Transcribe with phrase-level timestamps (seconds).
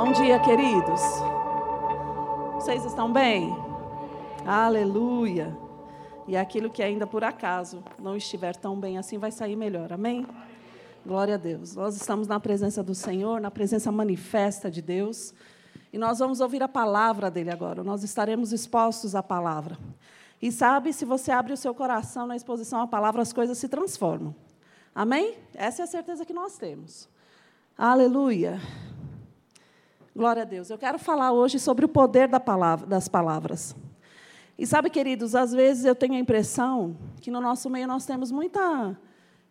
[0.00, 1.00] Bom dia, queridos.
[2.54, 3.52] Vocês estão bem?
[4.46, 5.58] Aleluia.
[6.28, 9.92] E aquilo que ainda por acaso não estiver tão bem assim vai sair melhor.
[9.92, 10.24] Amém?
[11.04, 11.74] Glória a Deus.
[11.74, 15.34] Nós estamos na presença do Senhor, na presença manifesta de Deus.
[15.92, 17.82] E nós vamos ouvir a palavra dele agora.
[17.82, 19.76] Nós estaremos expostos à palavra.
[20.40, 23.66] E sabe, se você abre o seu coração na exposição à palavra, as coisas se
[23.68, 24.32] transformam.
[24.94, 25.34] Amém?
[25.54, 27.08] Essa é a certeza que nós temos.
[27.76, 28.60] Aleluia.
[30.18, 30.68] Glória a Deus.
[30.68, 33.76] Eu quero falar hoje sobre o poder da palavra, das palavras.
[34.58, 38.32] E sabe, queridos, às vezes eu tenho a impressão que no nosso meio nós temos
[38.32, 38.98] muita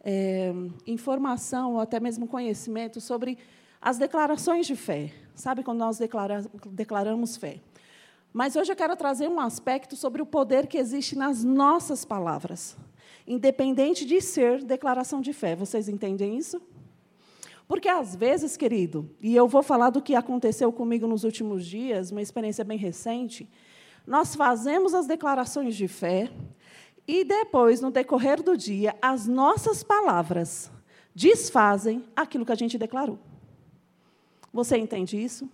[0.03, 0.53] é,
[0.85, 3.37] informação, ou até mesmo conhecimento sobre
[3.81, 5.13] as declarações de fé.
[5.33, 7.61] Sabe quando nós declara, declaramos fé?
[8.33, 12.75] Mas hoje eu quero trazer um aspecto sobre o poder que existe nas nossas palavras,
[13.25, 15.55] independente de ser declaração de fé.
[15.55, 16.61] Vocês entendem isso?
[17.67, 22.11] Porque às vezes, querido, e eu vou falar do que aconteceu comigo nos últimos dias,
[22.11, 23.49] uma experiência bem recente,
[24.05, 26.31] nós fazemos as declarações de fé
[27.05, 30.71] e depois, no decorrer do dia, as nossas palavras
[31.13, 33.19] desfazem aquilo que a gente declarou.
[34.53, 35.49] Você entende isso?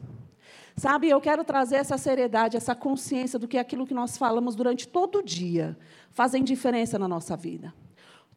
[0.75, 4.88] Sabe, eu quero trazer essa seriedade, essa consciência do que aquilo que nós falamos durante
[4.88, 5.77] todo o dia
[6.11, 7.73] fazem diferença na nossa vida.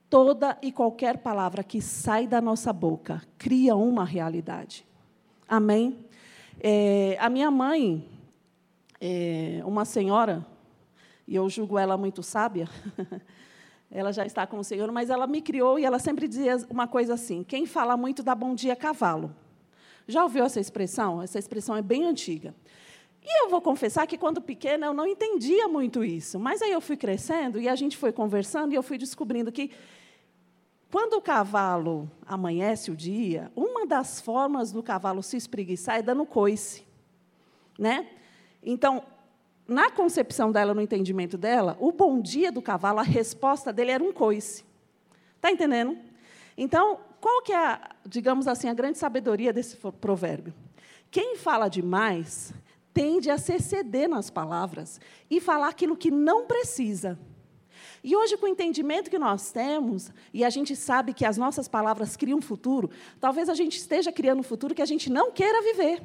[0.09, 4.87] Toda e qualquer palavra que sai da nossa boca cria uma realidade.
[5.49, 5.99] Amém?
[6.61, 8.09] É, a minha mãe,
[9.01, 10.47] é, uma senhora,
[11.27, 12.69] e eu julgo ela muito sábia,
[13.91, 16.87] ela já está com o Senhor, mas ela me criou e ela sempre dizia uma
[16.87, 19.35] coisa assim: quem fala muito dá bom dia cavalo.
[20.09, 21.21] Já ouviu essa expressão?
[21.21, 22.55] Essa expressão é bem antiga.
[23.29, 26.39] E eu vou confessar que, quando pequena, eu não entendia muito isso.
[26.39, 29.73] Mas aí eu fui crescendo e a gente foi conversando e eu fui descobrindo que,
[30.93, 36.25] quando o cavalo amanhece o dia, uma das formas do cavalo se espreguiçar é dando
[36.25, 36.87] coice.
[37.77, 38.07] Né?
[38.63, 39.03] Então,
[39.67, 44.05] na concepção dela, no entendimento dela, o bom dia do cavalo, a resposta dele era
[44.05, 44.65] um coice.
[45.35, 45.99] Está entendendo?
[46.57, 50.55] Então, qual que é, a, digamos assim, a grande sabedoria desse provérbio?
[51.11, 52.55] Quem fala demais
[52.97, 54.99] tende a se exceder nas palavras
[55.31, 57.19] e falar aquilo que não precisa.
[58.03, 61.69] E hoje, com o entendimento que nós temos, e a gente sabe que as nossas
[61.69, 62.89] palavras criam um futuro,
[63.21, 66.03] talvez a gente esteja criando um futuro que a gente não queira viver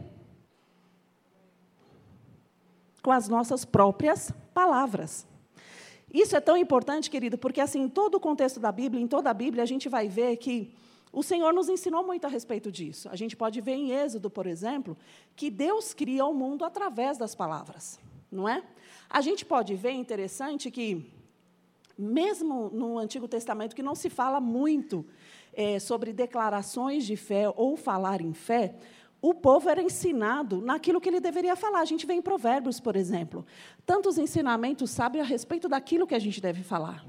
[3.01, 5.25] com as nossas próprias palavras.
[6.13, 9.30] Isso é tão importante, querido, porque assim, em todo o contexto da Bíblia, em toda
[9.30, 10.74] a Bíblia, a gente vai ver que
[11.11, 13.09] o Senhor nos ensinou muito a respeito disso.
[13.09, 14.97] A gente pode ver em Êxodo, por exemplo,
[15.35, 17.99] que Deus cria o mundo através das palavras,
[18.31, 18.63] não é?
[19.09, 21.11] A gente pode ver, interessante, que
[21.97, 25.05] mesmo no Antigo Testamento, que não se fala muito
[25.53, 28.75] é, sobre declarações de fé ou falar em fé,
[29.21, 31.81] o povo era ensinado naquilo que ele deveria falar.
[31.81, 33.45] A gente vê em Provérbios, por exemplo.
[33.85, 37.05] Tantos ensinamentos sabem a respeito daquilo que a gente deve falar.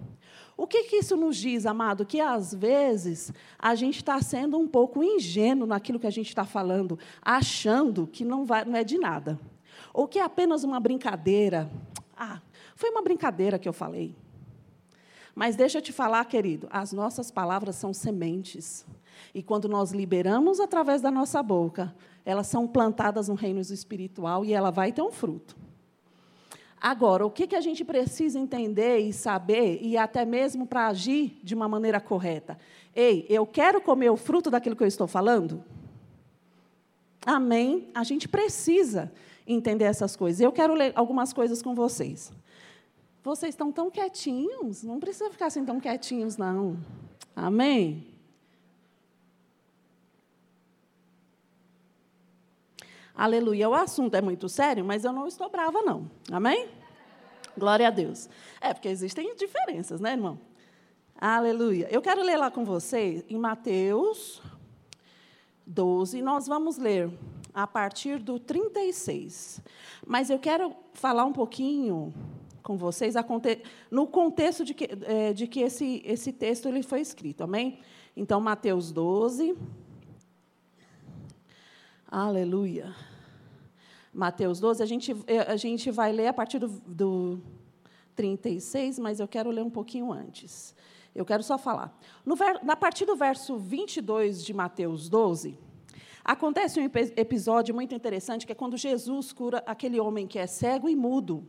[0.62, 2.06] O que, que isso nos diz, amado?
[2.06, 6.44] Que às vezes a gente está sendo um pouco ingênuo naquilo que a gente está
[6.44, 9.40] falando, achando que não, vai, não é de nada.
[9.92, 11.68] Ou que é apenas uma brincadeira.
[12.16, 12.40] Ah,
[12.76, 14.14] foi uma brincadeira que eu falei.
[15.34, 18.86] Mas deixa eu te falar, querido, as nossas palavras são sementes.
[19.34, 21.92] E quando nós liberamos através da nossa boca,
[22.24, 25.56] elas são plantadas no reino espiritual e ela vai ter um fruto.
[26.82, 31.38] Agora, o que, que a gente precisa entender e saber, e até mesmo para agir
[31.40, 32.58] de uma maneira correta?
[32.92, 35.62] Ei, eu quero comer o fruto daquilo que eu estou falando?
[37.24, 37.88] Amém?
[37.94, 39.12] A gente precisa
[39.46, 40.40] entender essas coisas.
[40.40, 42.32] Eu quero ler algumas coisas com vocês.
[43.22, 44.82] Vocês estão tão quietinhos?
[44.82, 46.76] Não precisa ficar assim tão quietinhos, não.
[47.36, 48.11] Amém?
[53.14, 53.68] Aleluia.
[53.68, 56.10] O assunto é muito sério, mas eu não estou brava, não.
[56.30, 56.68] Amém?
[57.56, 58.28] Glória a Deus.
[58.60, 60.38] É, porque existem diferenças, né, irmão?
[61.20, 61.88] Aleluia.
[61.90, 64.42] Eu quero ler lá com vocês em Mateus
[65.66, 66.22] 12.
[66.22, 67.10] Nós vamos ler
[67.54, 69.60] a partir do 36.
[70.06, 72.12] Mas eu quero falar um pouquinho
[72.62, 73.14] com vocês
[73.90, 77.42] no contexto de que, é, de que esse, esse texto ele foi escrito.
[77.42, 77.78] Amém?
[78.16, 79.56] Então, Mateus 12.
[82.14, 82.94] Aleluia.
[84.12, 87.40] Mateus 12, a gente, eh, a gente vai ler a partir do, do
[88.14, 90.74] 36, mas eu quero ler um pouquinho antes.
[91.14, 91.98] Eu quero só falar.
[92.22, 95.58] No, na partir do verso 22 de Mateus 12,
[96.22, 100.90] acontece um episódio muito interessante, que é quando Jesus cura aquele homem que é cego
[100.90, 101.48] e mudo.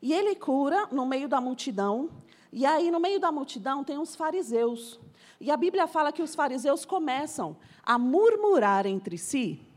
[0.00, 2.08] E ele cura no meio da multidão,
[2.50, 4.98] e aí, no meio da multidão, tem os fariseus.
[5.40, 9.68] E a Bíblia fala que os fariseus começam a murmurar entre si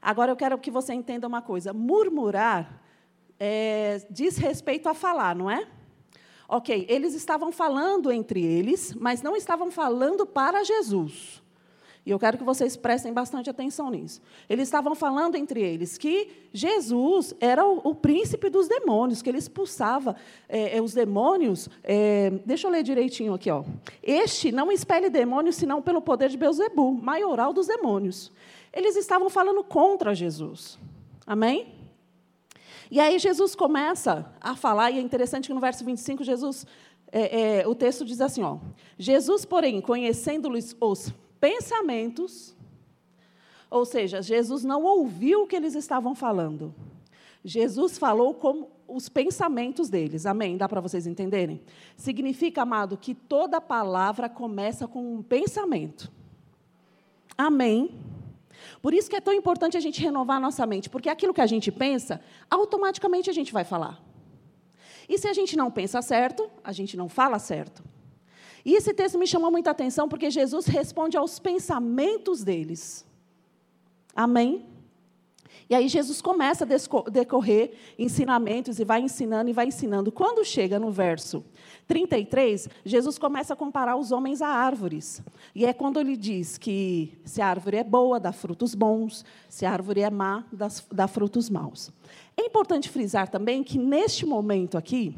[0.00, 2.80] Agora eu quero que você entenda uma coisa: murmurar
[3.38, 5.66] é, diz respeito a falar, não é?
[6.48, 11.39] Ok, eles estavam falando entre eles, mas não estavam falando para Jesus.
[12.10, 14.20] E eu quero que vocês prestem bastante atenção nisso.
[14.48, 19.38] Eles estavam falando entre eles que Jesus era o, o príncipe dos demônios, que ele
[19.38, 20.16] expulsava
[20.48, 21.68] é, os demônios.
[21.84, 23.48] É, deixa eu ler direitinho aqui.
[23.48, 23.62] Ó.
[24.02, 28.32] Este não expele demônios, senão pelo poder de Beuzebu, maioral dos demônios.
[28.72, 30.80] Eles estavam falando contra Jesus.
[31.24, 31.68] Amém?
[32.90, 36.66] E aí Jesus começa a falar, e é interessante que no verso 25, Jesus,
[37.12, 38.58] é, é, o texto diz assim: ó,
[38.98, 42.54] Jesus, porém, conhecendo-lhes os pensamentos,
[43.70, 46.74] ou seja, Jesus não ouviu o que eles estavam falando.
[47.44, 50.26] Jesus falou como os pensamentos deles.
[50.26, 50.56] Amém?
[50.56, 51.62] Dá para vocês entenderem?
[51.96, 56.10] Significa, amado, que toda palavra começa com um pensamento.
[57.38, 57.94] Amém?
[58.82, 61.40] Por isso que é tão importante a gente renovar a nossa mente, porque aquilo que
[61.40, 62.20] a gente pensa,
[62.50, 64.02] automaticamente a gente vai falar.
[65.08, 67.82] E se a gente não pensa certo, a gente não fala certo.
[68.64, 73.06] E esse texto me chamou muita atenção porque Jesus responde aos pensamentos deles.
[74.14, 74.66] Amém?
[75.70, 80.10] E aí Jesus começa a decorrer ensinamentos e vai ensinando e vai ensinando.
[80.10, 81.44] Quando chega no verso
[81.86, 85.22] 33, Jesus começa a comparar os homens a árvores.
[85.54, 89.64] E é quando ele diz que se a árvore é boa, dá frutos bons, se
[89.64, 90.44] a árvore é má,
[90.90, 91.92] dá frutos maus.
[92.36, 95.14] É importante frisar também que neste momento aqui,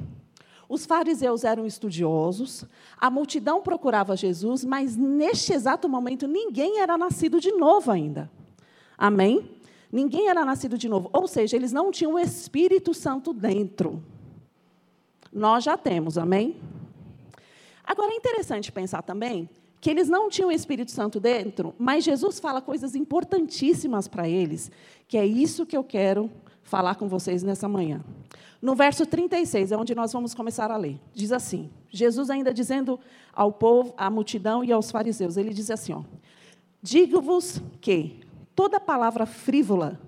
[0.73, 2.65] os fariseus eram estudiosos,
[2.97, 8.31] a multidão procurava Jesus, mas neste exato momento ninguém era nascido de novo ainda.
[8.97, 9.51] Amém?
[9.93, 11.11] Ninguém era nascido de novo.
[11.13, 14.03] Ou seja, eles não tinham o Espírito Santo dentro.
[15.31, 16.57] Nós já temos, amém?
[17.85, 22.41] Agora é interessante pensar também que eles não tinham o Espírito Santo dentro, mas Jesus
[22.41, 24.71] fala coisas importantíssimas para eles,
[25.07, 26.31] que é isso que eu quero
[26.63, 28.01] falar com vocês nessa manhã.
[28.61, 31.01] No verso 36, é onde nós vamos começar a ler.
[31.15, 32.99] Diz assim: Jesus ainda dizendo
[33.33, 36.03] ao povo, à multidão e aos fariseus, ele diz assim: ó,
[36.83, 38.21] Digo-vos que
[38.55, 40.01] toda palavra frívola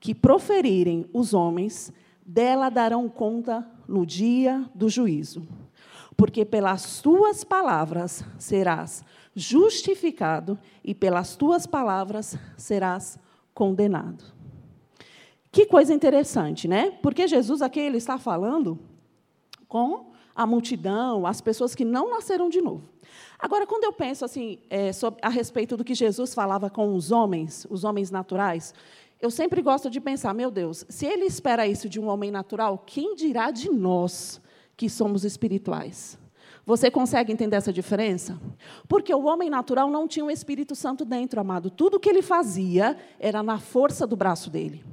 [0.00, 1.92] que proferirem os homens,
[2.24, 5.46] dela darão conta no dia do juízo.
[6.16, 9.04] Porque pelas tuas palavras serás
[9.34, 13.18] justificado e pelas tuas palavras serás
[13.54, 14.24] condenado.
[15.52, 16.92] Que coisa interessante, né?
[17.02, 18.78] Porque Jesus aqui ele está falando
[19.66, 22.88] com a multidão, as pessoas que não nasceram de novo.
[23.38, 27.10] Agora, quando eu penso assim é, sobre, a respeito do que Jesus falava com os
[27.10, 28.72] homens, os homens naturais,
[29.20, 32.82] eu sempre gosto de pensar, meu Deus, se ele espera isso de um homem natural,
[32.86, 34.40] quem dirá de nós
[34.76, 36.16] que somos espirituais?
[36.64, 38.40] Você consegue entender essa diferença?
[38.88, 41.70] Porque o homem natural não tinha o Espírito Santo dentro, amado.
[41.70, 44.84] Tudo que ele fazia era na força do braço dele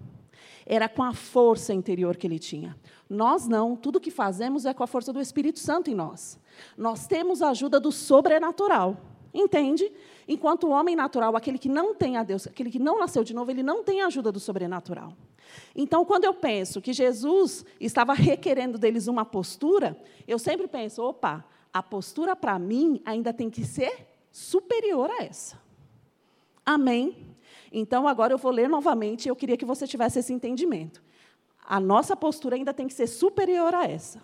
[0.69, 2.75] era com a força interior que ele tinha.
[3.09, 6.37] Nós não, tudo que fazemos é com a força do Espírito Santo em nós.
[6.77, 8.97] Nós temos a ajuda do sobrenatural.
[9.33, 9.91] Entende?
[10.27, 13.33] Enquanto o homem natural, aquele que não tem a Deus, aquele que não nasceu de
[13.33, 15.13] novo, ele não tem a ajuda do sobrenatural.
[15.75, 19.97] Então, quando eu penso que Jesus estava requerendo deles uma postura,
[20.27, 25.59] eu sempre penso: opa, a postura para mim ainda tem que ser superior a essa.
[26.65, 27.36] Amém?
[27.71, 31.01] Então, agora eu vou ler novamente, eu queria que você tivesse esse entendimento.
[31.65, 34.21] A nossa postura ainda tem que ser superior a essa.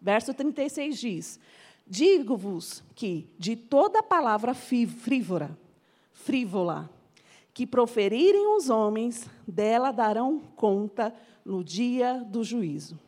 [0.00, 1.40] Verso 36 diz:
[1.86, 5.58] Digo-vos que de toda palavra frívola,
[7.52, 12.98] que proferirem os homens, dela darão conta no dia do juízo.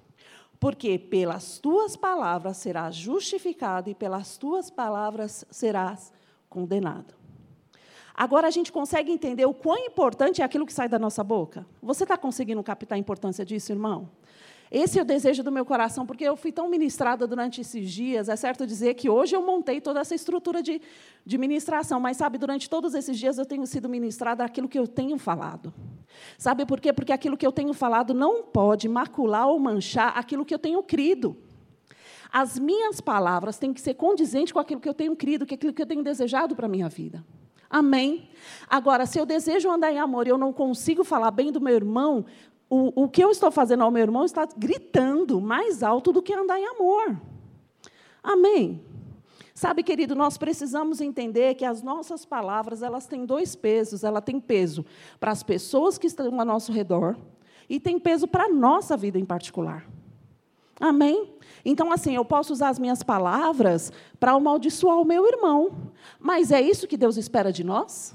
[0.61, 6.13] Porque pelas tuas palavras serás justificado e pelas tuas palavras serás
[6.49, 7.18] condenado.
[8.19, 11.65] Agora a gente consegue entender o quão importante é aquilo que sai da nossa boca?
[11.81, 14.11] Você está conseguindo captar a importância disso, irmão?
[14.73, 18.29] Esse é o desejo do meu coração, porque eu fui tão ministrada durante esses dias.
[18.29, 20.83] É certo dizer que hoje eu montei toda essa estrutura de,
[21.25, 24.89] de ministração, mas, sabe, durante todos esses dias eu tenho sido ministrada aquilo que eu
[24.89, 25.73] tenho falado.
[26.37, 26.93] Sabe por quê?
[26.93, 30.83] Porque aquilo que eu tenho falado não pode macular ou manchar aquilo que eu tenho
[30.83, 31.37] crido.
[32.33, 35.73] As minhas palavras têm que ser condizentes com aquilo que eu tenho crido, com aquilo
[35.73, 37.25] que eu tenho desejado para a minha vida.
[37.71, 38.31] Amém?
[38.69, 41.75] Agora, se eu desejo andar em amor e eu não consigo falar bem do meu
[41.75, 42.25] irmão,
[42.71, 46.35] o, o que eu estou fazendo ao meu irmão está gritando mais alto do que
[46.35, 47.21] andar em amor.
[48.23, 48.83] Amém?
[49.55, 54.05] Sabe, querido, nós precisamos entender que as nossas palavras elas têm dois pesos.
[54.05, 54.85] Ela tem peso
[55.19, 57.17] para as pessoas que estão ao nosso redor
[57.69, 59.85] e tem peso para a nossa vida em particular.
[60.81, 61.35] Amém?
[61.65, 66.61] Então, assim, eu posso usar as minhas palavras para amaldiçoar o meu irmão, mas é
[66.61, 68.15] isso que Deus espera de nós?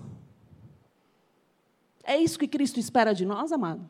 [2.04, 3.88] É isso que Cristo espera de nós, amado?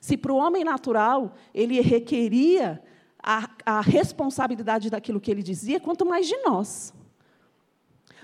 [0.00, 2.82] Se para o homem natural ele requeria
[3.22, 6.94] a, a responsabilidade daquilo que ele dizia, quanto mais de nós.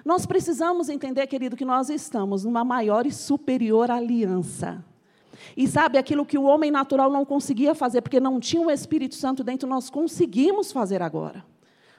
[0.04, 4.84] Nós precisamos entender, querido, que nós estamos numa maior e superior aliança.
[5.56, 9.14] E sabe, aquilo que o homem natural não conseguia fazer, porque não tinha o Espírito
[9.14, 11.44] Santo dentro, nós conseguimos fazer agora.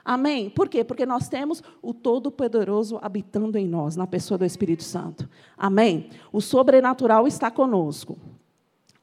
[0.05, 0.49] Amém?
[0.49, 0.83] Por quê?
[0.83, 5.29] Porque nós temos o Todo-Poderoso habitando em nós, na pessoa do Espírito Santo.
[5.57, 6.09] Amém?
[6.31, 8.17] O sobrenatural está conosco.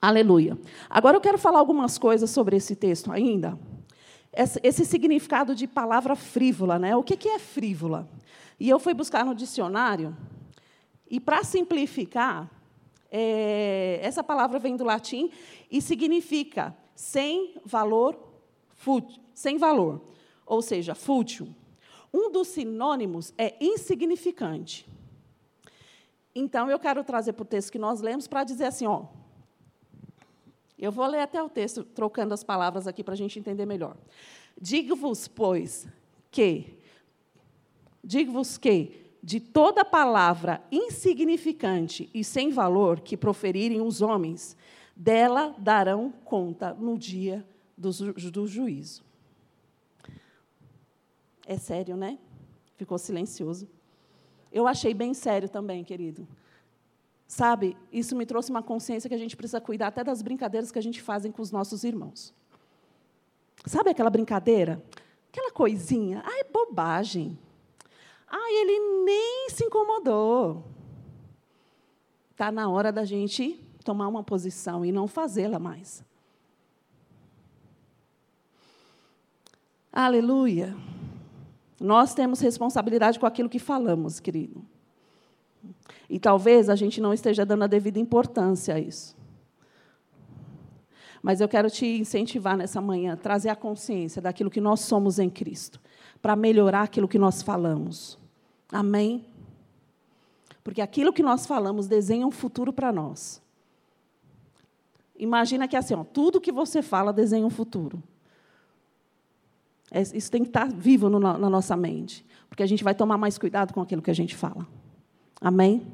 [0.01, 0.59] Aleluia.
[0.89, 3.59] Agora eu quero falar algumas coisas sobre esse texto ainda.
[4.33, 6.95] Esse, significado de palavra frívola, né?
[6.95, 8.09] O que é frívola?
[8.59, 10.15] E eu fui buscar no dicionário,
[11.11, 12.49] e para simplificar,
[13.11, 15.31] é, essa palavra vem do latim
[15.71, 18.19] e significa sem valor,
[19.35, 20.00] sem valor,
[20.47, 21.49] ou seja, fútil.
[22.12, 24.87] Um dos sinônimos é insignificante.
[26.35, 29.05] Então, eu quero trazer para o texto que nós lemos para dizer assim, ó.
[30.79, 33.97] Eu vou ler até o texto, trocando as palavras aqui para a gente entender melhor.
[34.61, 35.87] Digo-vos, pois,
[36.31, 36.81] que
[38.02, 44.57] Digo-vos que, de toda palavra insignificante e sem valor que proferirem os homens,
[44.97, 47.45] dela darão conta no dia
[47.77, 47.91] do,
[48.31, 49.03] do juízo.
[51.47, 52.19] É sério, né?
[52.77, 53.69] Ficou silencioso.
[54.53, 56.27] Eu achei bem sério também, querido.
[57.27, 60.79] Sabe, isso me trouxe uma consciência que a gente precisa cuidar até das brincadeiras que
[60.79, 62.35] a gente faz com os nossos irmãos.
[63.65, 64.83] Sabe aquela brincadeira?
[65.29, 66.23] Aquela coisinha?
[66.27, 67.39] Ah, é bobagem.
[68.31, 70.65] Ah, ele nem se incomodou.
[72.31, 76.05] Está na hora da gente tomar uma posição e não fazê-la mais.
[79.93, 80.77] Aleluia.
[81.81, 84.65] Nós temos responsabilidade com aquilo que falamos, querido.
[86.09, 89.17] E talvez a gente não esteja dando a devida importância a isso.
[91.23, 95.29] Mas eu quero te incentivar nessa manhã, trazer a consciência daquilo que nós somos em
[95.29, 95.81] Cristo,
[96.21, 98.19] para melhorar aquilo que nós falamos.
[98.71, 99.27] Amém?
[100.62, 103.43] Porque aquilo que nós falamos desenha um futuro para nós.
[105.19, 108.03] Imagina que assim, ó, tudo que você fala desenha um futuro.
[109.91, 113.19] É, isso tem que estar vivo no, na nossa mente, porque a gente vai tomar
[113.19, 114.67] mais cuidado com aquilo que a gente fala.
[115.41, 115.87] Amém?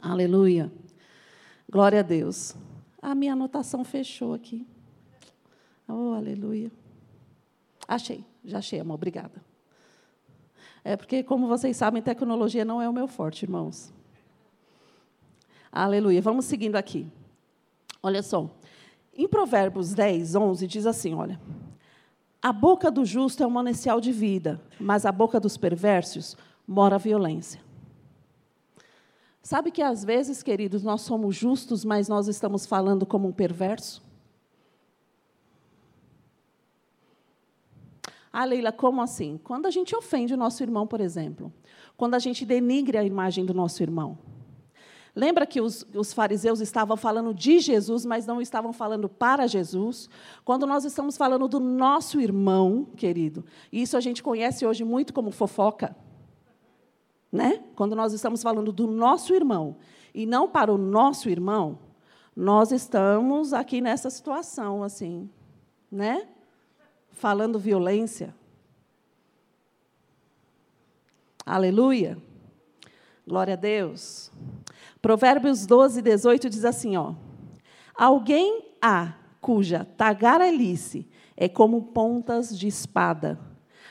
[0.00, 0.70] Aleluia.
[1.70, 2.54] Glória a Deus.
[3.00, 4.66] A minha anotação fechou aqui.
[5.88, 6.70] Oh, aleluia.
[7.88, 9.42] Achei, já achei, amor, obrigada.
[10.84, 13.92] É porque, como vocês sabem, tecnologia não é o meu forte, irmãos.
[15.72, 16.20] Aleluia.
[16.20, 17.10] Vamos seguindo aqui.
[18.02, 18.50] Olha só.
[19.14, 21.40] Em Provérbios 10, 11, diz assim: olha.
[22.40, 26.94] A boca do justo é um manancial de vida, mas a boca dos perversos mora
[26.94, 27.60] a violência.
[29.42, 34.07] Sabe que às vezes, queridos, nós somos justos, mas nós estamos falando como um perverso?
[38.40, 39.36] Ah, Leila, como assim?
[39.42, 41.52] Quando a gente ofende o nosso irmão, por exemplo.
[41.96, 44.16] Quando a gente denigre a imagem do nosso irmão.
[45.12, 50.08] Lembra que os, os, fariseus estavam falando de Jesus, mas não estavam falando para Jesus?
[50.44, 55.32] Quando nós estamos falando do nosso irmão, querido, isso a gente conhece hoje muito como
[55.32, 55.96] fofoca.
[57.32, 57.64] Né?
[57.74, 59.78] Quando nós estamos falando do nosso irmão
[60.14, 61.80] e não para o nosso irmão,
[62.36, 65.28] nós estamos aqui nessa situação, assim,
[65.90, 66.28] né?
[67.18, 68.34] Falando violência.
[71.44, 72.16] Aleluia.
[73.26, 74.30] Glória a Deus.
[75.02, 77.14] Provérbios 12, 18 diz assim: ó,
[77.94, 81.06] Alguém há cuja tagarelice
[81.36, 83.38] é como pontas de espada,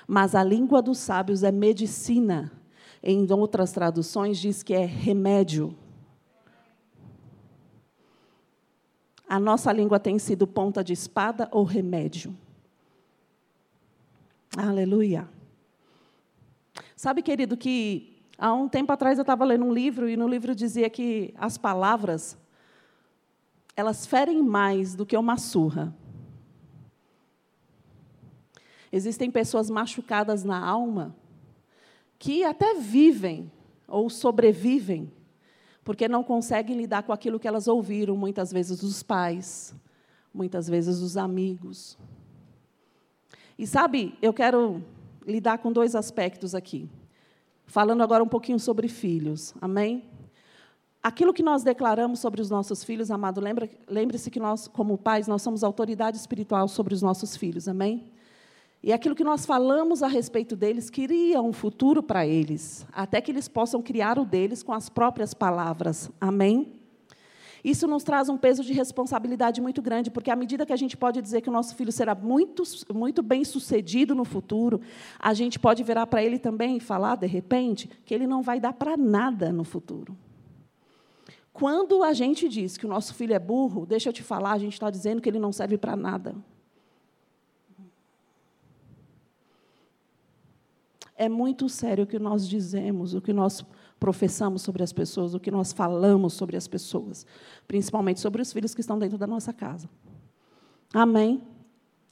[0.07, 2.51] mas a língua dos sábios é medicina.
[3.03, 5.75] Em outras traduções, diz que é remédio.
[9.29, 12.35] A nossa língua tem sido ponta de espada ou remédio?
[14.55, 15.27] Aleluia.
[16.95, 20.55] Sabe, querido, que há um tempo atrás eu estava lendo um livro e no livro
[20.55, 22.37] dizia que as palavras
[23.75, 25.95] elas ferem mais do que uma surra.
[28.91, 31.15] Existem pessoas machucadas na alma
[32.17, 33.51] que até vivem
[33.87, 35.11] ou sobrevivem
[35.87, 39.73] porque não conseguem lidar com aquilo que elas ouviram muitas vezes dos pais,
[40.33, 41.97] muitas vezes dos amigos.
[43.57, 44.83] E sabe, eu quero
[45.25, 46.89] lidar com dois aspectos aqui.
[47.65, 49.53] Falando agora um pouquinho sobre filhos.
[49.59, 50.05] Amém?
[51.01, 53.41] Aquilo que nós declaramos sobre os nossos filhos, amado,
[53.89, 57.67] lembre-se que nós, como pais, nós somos autoridade espiritual sobre os nossos filhos.
[57.67, 58.11] Amém?
[58.83, 63.31] E aquilo que nós falamos a respeito deles cria um futuro para eles, até que
[63.31, 66.11] eles possam criar o deles com as próprias palavras.
[66.21, 66.76] Amém?
[67.63, 70.95] Isso nos traz um peso de responsabilidade muito grande, porque à medida que a gente
[70.95, 74.81] pode dizer que o nosso filho será muito, muito bem sucedido no futuro,
[75.19, 78.59] a gente pode virar para ele também e falar, de repente, que ele não vai
[78.59, 80.15] dar para nada no futuro.
[81.51, 84.59] Quando a gente diz que o nosso filho é burro, deixa eu te falar, a
[84.59, 86.35] gente está dizendo que ele não serve para nada.
[91.15, 93.65] É muito sério o que nós dizemos, o que nós
[93.99, 97.25] professamos sobre as pessoas, o que nós falamos sobre as pessoas,
[97.67, 99.89] principalmente sobre os filhos que estão dentro da nossa casa.
[100.93, 101.41] Amém?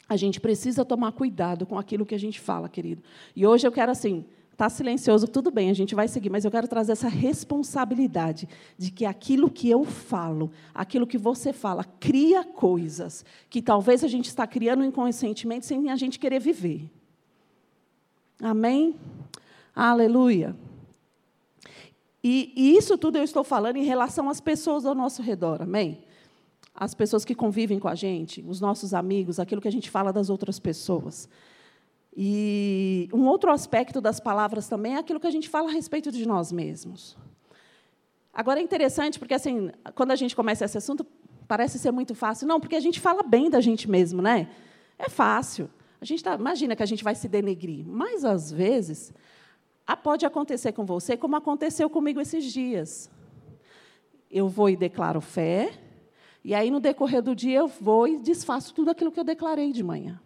[0.07, 3.01] A gente precisa tomar cuidado com aquilo que a gente fala, querido.
[3.35, 4.25] E hoje eu quero assim,
[4.55, 8.89] Está silencioso, tudo bem, a gente vai seguir, mas eu quero trazer essa responsabilidade de
[8.89, 14.27] que aquilo que eu falo, aquilo que você fala, cria coisas que talvez a gente
[14.27, 16.89] está criando inconscientemente sem a gente querer viver.
[18.41, 18.95] Amém?
[19.75, 20.55] Aleluia.
[22.27, 25.99] E, e isso tudo eu estou falando em relação às pessoas ao nosso redor, amém?
[26.73, 30.11] As pessoas que convivem com a gente, os nossos amigos, aquilo que a gente fala
[30.11, 31.29] das outras pessoas.
[32.17, 36.11] E um outro aspecto das palavras também é aquilo que a gente fala a respeito
[36.11, 37.15] de nós mesmos.
[38.33, 41.05] Agora é interessante, porque assim, quando a gente começa esse assunto,
[41.47, 42.47] parece ser muito fácil.
[42.47, 44.49] Não, porque a gente fala bem da gente mesmo, né?
[44.97, 45.69] É fácil.
[46.01, 47.85] A gente tá, imagina que a gente vai se denegrir.
[47.85, 49.13] Mas, às vezes,
[49.93, 53.11] pode acontecer com você como aconteceu comigo esses dias.
[54.31, 55.73] Eu vou e declaro fé,
[56.47, 59.71] e aí, no decorrer do dia, eu vou e desfaço tudo aquilo que eu declarei
[59.71, 60.21] de manhã.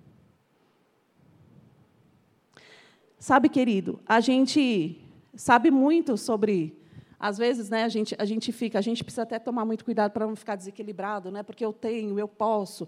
[3.18, 5.00] Sabe, querido, a gente
[5.34, 6.78] sabe muito sobre.
[7.18, 10.12] Às vezes, né, a gente, a gente fica, a gente precisa até tomar muito cuidado
[10.12, 12.86] para não ficar desequilibrado, né, porque eu tenho, eu posso,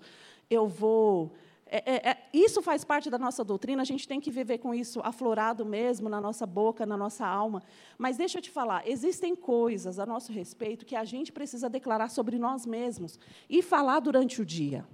[0.49, 1.31] eu vou.
[1.73, 4.75] É, é, é, isso faz parte da nossa doutrina, a gente tem que viver com
[4.75, 7.63] isso aflorado mesmo na nossa boca, na nossa alma.
[7.97, 12.09] Mas deixa eu te falar, existem coisas a nosso respeito que a gente precisa declarar
[12.09, 13.17] sobre nós mesmos
[13.49, 14.85] e falar durante o dia.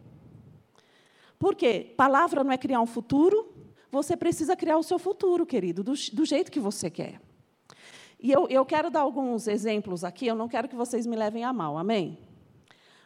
[1.39, 1.95] Por quê?
[1.97, 3.51] Palavra não é criar um futuro,
[3.91, 7.19] você precisa criar o seu futuro, querido, do, do jeito que você quer.
[8.19, 11.43] E eu, eu quero dar alguns exemplos aqui, eu não quero que vocês me levem
[11.43, 12.19] a mal, amém?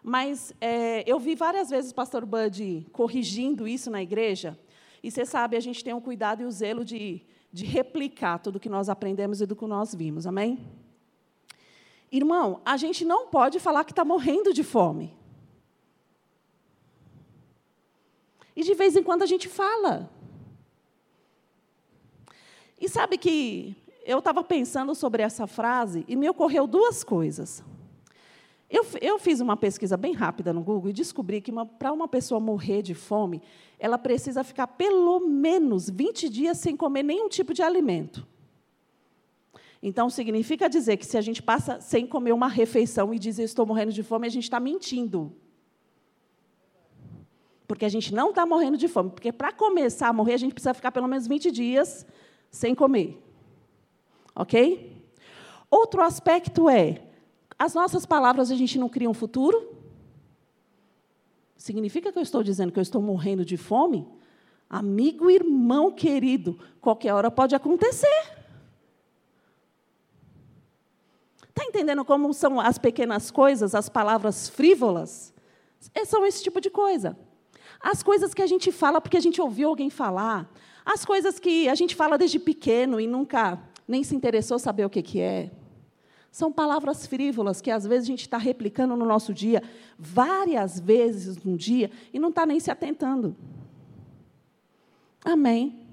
[0.03, 4.57] Mas é, eu vi várias vezes o pastor Bud corrigindo isso na igreja,
[5.03, 8.59] e você sabe, a gente tem o cuidado e o zelo de, de replicar tudo
[8.59, 10.59] que nós aprendemos e do que nós vimos, amém?
[12.11, 15.17] Irmão, a gente não pode falar que está morrendo de fome.
[18.55, 20.11] E de vez em quando a gente fala.
[22.79, 27.63] E sabe que eu estava pensando sobre essa frase e me ocorreu duas coisas.
[28.71, 32.39] Eu, eu fiz uma pesquisa bem rápida no Google e descobri que para uma pessoa
[32.39, 33.41] morrer de fome,
[33.77, 38.25] ela precisa ficar pelo menos 20 dias sem comer nenhum tipo de alimento.
[39.84, 43.65] Então, significa dizer que se a gente passa sem comer uma refeição e diz estou
[43.65, 45.36] morrendo de fome, a gente está mentindo.
[47.67, 49.10] Porque a gente não está morrendo de fome.
[49.10, 52.05] Porque para começar a morrer, a gente precisa ficar pelo menos 20 dias
[52.49, 53.21] sem comer.
[54.34, 55.03] Ok?
[55.69, 57.11] Outro aspecto é:
[57.62, 59.78] as nossas palavras a gente não cria um futuro?
[61.56, 64.08] Significa que eu estou dizendo que eu estou morrendo de fome?
[64.67, 68.08] Amigo, irmão querido, qualquer hora pode acontecer.
[71.50, 75.32] Está entendendo como são as pequenas coisas, as palavras frívolas?
[75.93, 77.15] É, são esse tipo de coisa.
[77.80, 80.52] As coisas que a gente fala porque a gente ouviu alguém falar,
[80.84, 84.89] as coisas que a gente fala desde pequeno e nunca nem se interessou saber o
[84.89, 85.52] que, que é.
[86.31, 89.61] São palavras frívolas que às vezes a gente está replicando no nosso dia,
[89.99, 93.35] várias vezes no dia, e não está nem se atentando.
[95.25, 95.87] Amém.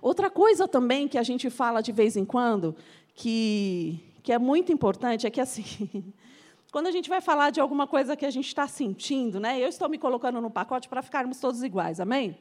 [0.00, 2.76] Outra coisa também que a gente fala de vez em quando,
[3.12, 6.12] que, que é muito importante, é que assim,
[6.70, 9.68] quando a gente vai falar de alguma coisa que a gente está sentindo, né, eu
[9.68, 12.38] estou me colocando no pacote para ficarmos todos iguais, amém?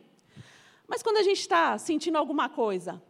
[0.88, 3.02] Mas quando a gente está sentindo alguma coisa,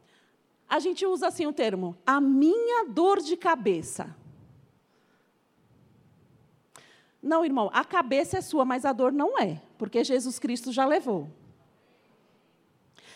[0.70, 4.16] a gente usa assim o termo, a minha dor de cabeça.
[7.22, 10.86] Não, irmão, a cabeça é sua, mas a dor não é, porque Jesus Cristo já
[10.86, 11.30] levou.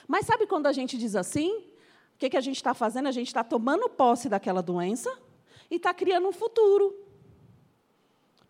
[0.08, 1.50] Mas sabe quando a gente diz assim?
[2.16, 3.08] O que, que a gente está fazendo?
[3.08, 5.12] A gente está tomando posse daquela doença
[5.70, 6.96] e está criando um futuro.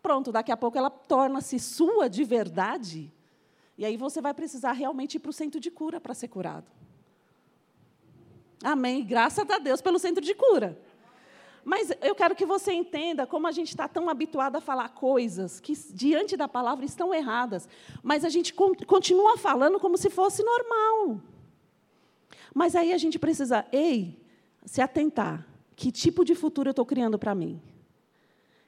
[0.02, 3.12] Pronto, daqui a pouco ela torna-se sua de verdade
[3.76, 6.70] e aí você vai precisar realmente ir para o centro de cura para ser curado.
[8.62, 9.04] Amém.
[9.04, 10.78] Graças a Deus pelo centro de cura.
[11.64, 15.60] Mas eu quero que você entenda como a gente está tão habituado a falar coisas
[15.60, 17.68] que, diante da palavra, estão erradas.
[18.02, 21.20] Mas a gente continua falando como se fosse normal.
[22.52, 24.20] Mas aí a gente precisa, ei,
[24.64, 25.46] se atentar.
[25.76, 27.60] Que tipo de futuro eu estou criando para mim?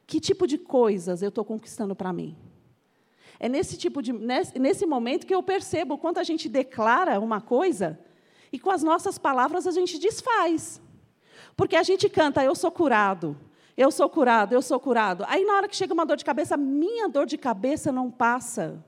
[0.06, 2.36] Que tipo de coisas eu estou conquistando para mim?
[3.38, 7.98] É nesse tipo de nesse, momento que eu percebo quanto a gente declara uma coisa
[8.54, 10.80] e com as nossas palavras a gente desfaz.
[11.56, 13.36] Porque a gente canta, eu sou curado,
[13.76, 15.24] eu sou curado, eu sou curado.
[15.26, 18.80] Aí na hora que chega uma dor de cabeça, minha dor de cabeça não passa.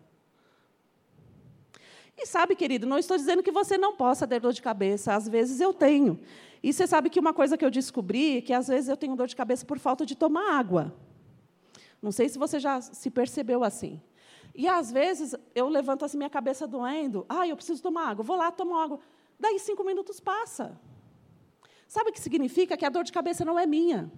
[2.16, 5.28] E sabe, querido, não estou dizendo que você não possa ter dor de cabeça, às
[5.28, 6.20] vezes eu tenho.
[6.62, 9.16] E você sabe que uma coisa que eu descobri é que às vezes eu tenho
[9.16, 10.94] dor de cabeça por falta de tomar água.
[12.00, 14.00] Não sei se você já se percebeu assim.
[14.54, 18.36] E às vezes eu levanto assim minha cabeça doendo, ah, eu preciso tomar água, vou
[18.36, 19.00] lá, tomo água.
[19.38, 20.78] Daí cinco minutos passa.
[21.86, 22.76] Sabe o que significa?
[22.76, 24.10] Que a dor de cabeça não é minha.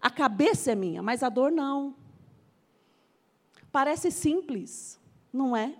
[0.00, 1.96] A cabeça é minha, mas a dor não.
[3.72, 5.00] Parece simples,
[5.32, 5.74] não é?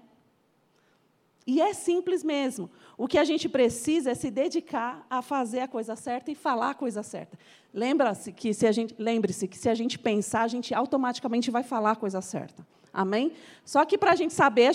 [1.47, 2.71] E é simples mesmo.
[2.97, 6.71] O que a gente precisa é se dedicar a fazer a coisa certa e falar
[6.71, 7.39] a coisa certa.
[7.73, 11.63] Lembra-se que se a gente, lembre-se que se a gente pensar, a gente automaticamente vai
[11.63, 12.67] falar a coisa certa.
[12.95, 13.33] Amém?
[13.65, 14.71] Só que para a gente saber,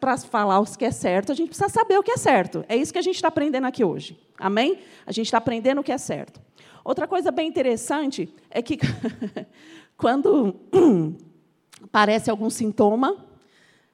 [0.00, 2.64] para falar o que é certo, a gente precisa saber o que é certo.
[2.66, 4.18] É isso que a gente está aprendendo aqui hoje.
[4.38, 4.78] Amém?
[5.06, 6.40] A gente está aprendendo o que é certo.
[6.82, 8.78] Outra coisa bem interessante é que
[9.94, 10.56] quando
[11.84, 13.14] aparece algum sintoma,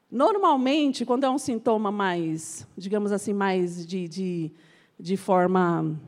[0.09, 4.53] normalmente, quando é um sintoma mais, digamos assim, mais de, de,
[4.99, 5.99] de forma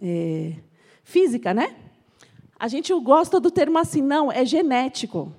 [0.00, 0.54] é,
[1.02, 1.74] física, né?
[2.56, 5.32] A gente gosta do termo assim, não, é genético.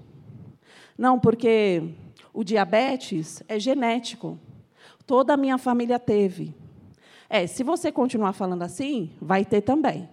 [1.00, 1.94] Não, porque
[2.34, 4.38] o diabetes é genético.
[5.08, 6.54] Toda a minha família teve.
[7.30, 10.10] É, se você continuar falando assim, vai ter também.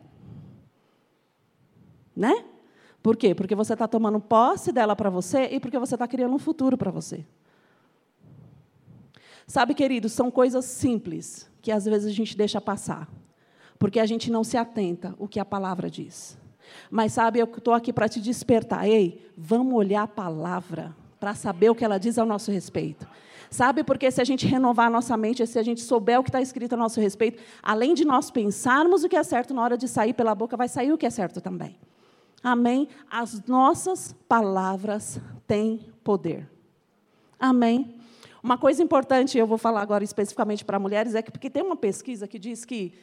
[2.14, 2.44] Né?
[3.02, 3.34] Por quê?
[3.34, 6.78] Porque você está tomando posse dela para você e porque você está criando um futuro
[6.78, 7.26] para você.
[9.44, 13.10] Sabe, queridos, são coisas simples que às vezes a gente deixa passar,
[13.76, 16.38] porque a gente não se atenta o que a palavra diz.
[16.90, 18.88] Mas sabe, eu estou aqui para te despertar.
[18.88, 23.06] Ei, vamos olhar a palavra para saber o que ela diz ao nosso respeito.
[23.50, 26.28] Sabe, porque se a gente renovar a nossa mente, se a gente souber o que
[26.28, 29.78] está escrito a nosso respeito, além de nós pensarmos o que é certo na hora
[29.78, 31.76] de sair pela boca, vai sair o que é certo também.
[32.42, 32.88] Amém?
[33.10, 36.48] As nossas palavras têm poder.
[37.38, 37.96] Amém?
[38.42, 41.76] Uma coisa importante, eu vou falar agora especificamente para mulheres, é que porque tem uma
[41.76, 42.94] pesquisa que diz que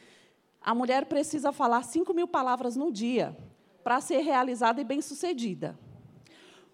[0.62, 3.36] a mulher precisa falar 5 mil palavras no dia
[3.84, 5.78] para ser realizada e bem-sucedida.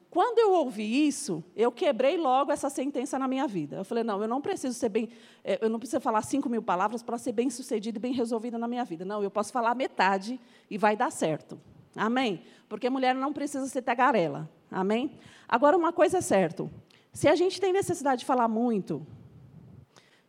[0.09, 3.77] Quando eu ouvi isso, eu quebrei logo essa sentença na minha vida.
[3.77, 5.09] Eu falei, não, eu não preciso ser bem,
[5.45, 8.57] eh, eu não preciso falar cinco mil palavras para ser bem sucedida e bem resolvida
[8.59, 9.05] na minha vida.
[9.05, 11.61] Não, eu posso falar metade e vai dar certo.
[11.95, 12.43] Amém?
[12.69, 14.51] Porque mulher não precisa ser tagarela.
[14.71, 15.19] Amém?
[15.49, 16.69] Agora, uma coisa é certa.
[17.13, 19.07] Se a gente tem necessidade de falar muito,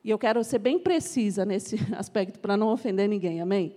[0.04, 3.76] e eu quero ser bem precisa nesse aspecto para não ofender ninguém, amém?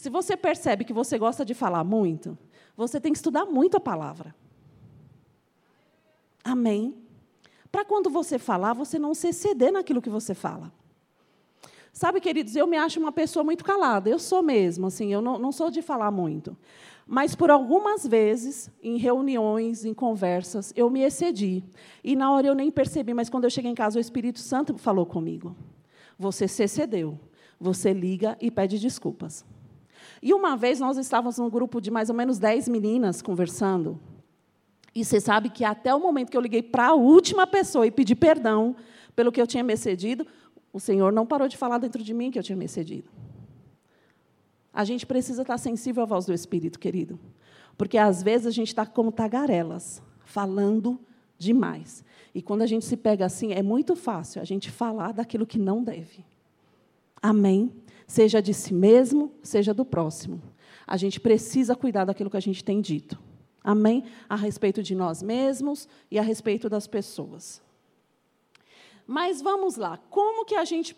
[0.00, 2.38] Se você percebe que você gosta de falar muito,
[2.74, 4.34] você tem que estudar muito a palavra.
[6.42, 6.96] Amém?
[7.70, 10.72] Para quando você falar, você não se exceder naquilo que você fala.
[11.92, 14.08] Sabe, queridos, eu me acho uma pessoa muito calada.
[14.08, 16.56] Eu sou mesmo, assim, eu não, não sou de falar muito.
[17.06, 21.62] Mas por algumas vezes, em reuniões, em conversas, eu me excedi.
[22.02, 24.78] E na hora eu nem percebi, mas quando eu cheguei em casa, o Espírito Santo
[24.78, 25.54] falou comigo.
[26.18, 27.20] Você se excedeu.
[27.60, 29.44] Você liga e pede desculpas.
[30.22, 33.98] E uma vez nós estávamos num grupo de mais ou menos 10 meninas conversando.
[34.94, 37.90] E você sabe que até o momento que eu liguei para a última pessoa e
[37.90, 38.76] pedi perdão
[39.14, 40.26] pelo que eu tinha me excedido,
[40.72, 43.08] o Senhor não parou de falar dentro de mim que eu tinha me excedido.
[44.72, 47.18] A gente precisa estar sensível à voz do Espírito, querido.
[47.76, 51.00] Porque às vezes a gente está como tagarelas, falando
[51.38, 52.04] demais.
[52.34, 55.58] E quando a gente se pega assim, é muito fácil a gente falar daquilo que
[55.58, 56.24] não deve.
[57.20, 57.72] Amém?
[58.10, 60.42] Seja de si mesmo, seja do próximo.
[60.84, 63.16] A gente precisa cuidar daquilo que a gente tem dito.
[63.62, 64.02] Amém?
[64.28, 67.62] A respeito de nós mesmos e a respeito das pessoas.
[69.06, 70.96] Mas vamos lá, como que a gente,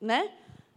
[0.00, 0.30] né?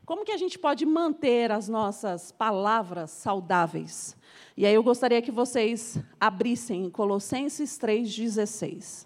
[0.03, 4.17] Como que a gente pode manter as nossas palavras saudáveis?
[4.55, 9.05] E aí eu gostaria que vocês abrissem em Colossenses 3:16.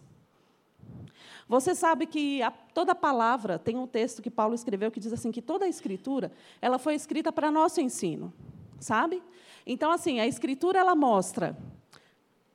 [1.47, 5.31] Você sabe que a, toda palavra tem um texto que Paulo escreveu que diz assim
[5.31, 8.33] que toda a escritura ela foi escrita para nosso ensino,
[8.79, 9.21] sabe?
[9.65, 11.57] Então assim a escritura ela mostra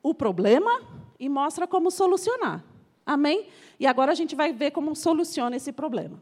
[0.01, 0.81] o problema
[1.19, 2.63] e mostra como solucionar.
[3.05, 3.47] Amém?
[3.79, 6.21] E agora a gente vai ver como soluciona esse problema.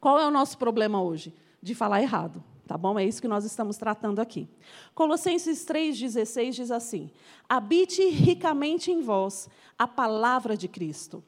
[0.00, 1.34] Qual é o nosso problema hoje?
[1.62, 2.42] De falar errado.
[2.70, 2.96] Tá bom?
[2.96, 4.48] É isso que nós estamos tratando aqui.
[4.94, 7.10] Colossenses 3,16 diz assim:
[7.48, 11.20] Habite ricamente em vós a palavra de Cristo,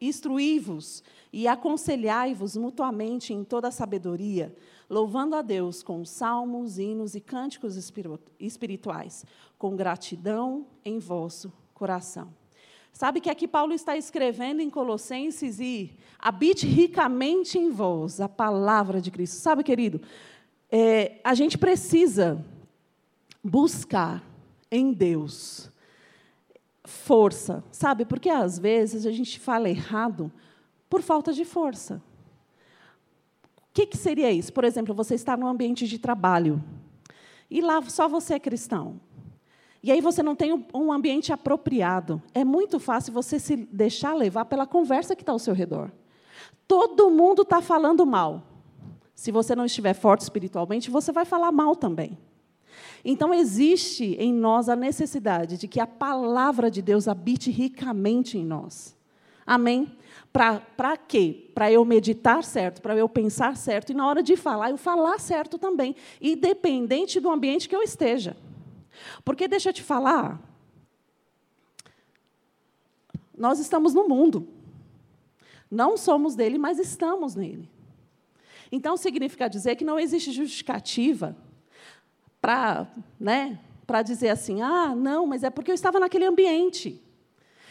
[0.00, 4.54] instruí-vos e aconselhai-vos mutuamente em toda a sabedoria,
[4.88, 7.76] louvando a Deus com salmos, hinos e cânticos
[8.38, 9.26] espirituais,
[9.58, 12.32] com gratidão em vosso coração.
[12.92, 19.00] Sabe que aqui Paulo está escrevendo em Colossenses e habite ricamente em vós a palavra
[19.00, 19.34] de Cristo.
[19.34, 20.00] Sabe, querido,
[20.70, 22.44] é, a gente precisa
[23.42, 24.22] buscar
[24.70, 25.70] em Deus
[26.84, 28.04] força, sabe?
[28.04, 30.32] Porque às vezes a gente fala errado
[30.88, 32.02] por falta de força.
[33.56, 34.52] O que, que seria isso?
[34.52, 36.62] Por exemplo, você está num ambiente de trabalho
[37.50, 39.00] e lá só você é cristão.
[39.82, 42.20] E aí você não tem um ambiente apropriado.
[42.34, 45.90] É muito fácil você se deixar levar pela conversa que está ao seu redor.
[46.66, 48.42] Todo mundo está falando mal.
[49.14, 52.18] Se você não estiver forte espiritualmente, você vai falar mal também.
[53.04, 58.44] Então, existe em nós a necessidade de que a palavra de Deus habite ricamente em
[58.44, 58.96] nós.
[59.46, 59.90] Amém?
[60.32, 61.50] Para quê?
[61.54, 65.18] Para eu meditar certo, para eu pensar certo, e na hora de falar, eu falar
[65.18, 68.36] certo também, independente do ambiente que eu esteja.
[69.24, 70.40] Porque, deixa eu te falar,
[73.36, 74.48] nós estamos no mundo.
[75.70, 77.68] Não somos dele, mas estamos nele.
[78.70, 81.36] Então, significa dizer que não existe justificativa
[82.40, 82.86] para
[83.18, 83.58] né,
[84.04, 87.02] dizer assim: ah, não, mas é porque eu estava naquele ambiente.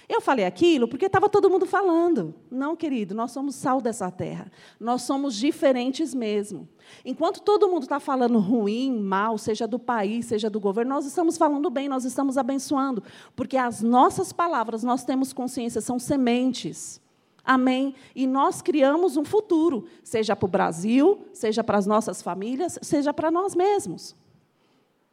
[0.09, 2.33] Eu falei aquilo porque estava todo mundo falando.
[2.49, 4.49] Não, querido, nós somos sal dessa terra.
[4.79, 6.67] Nós somos diferentes mesmo.
[7.03, 11.37] Enquanto todo mundo está falando ruim, mal, seja do país, seja do governo, nós estamos
[11.37, 13.03] falando bem, nós estamos abençoando.
[13.35, 17.01] Porque as nossas palavras, nós temos consciência, são sementes.
[17.43, 17.93] Amém?
[18.15, 23.13] E nós criamos um futuro, seja para o Brasil, seja para as nossas famílias, seja
[23.13, 24.15] para nós mesmos.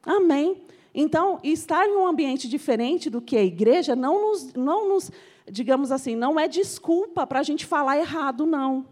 [0.04, 0.62] Amém?
[0.94, 5.10] Então, estar em um ambiente diferente do que a igreja não nos, não nos
[5.50, 8.86] digamos assim, não é desculpa para a gente falar errado, não.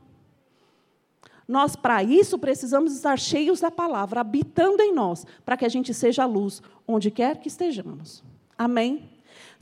[1.46, 5.92] Nós, para isso, precisamos estar cheios da palavra, habitando em nós, para que a gente
[5.92, 8.22] seja luz onde quer que estejamos.
[8.56, 9.10] Amém?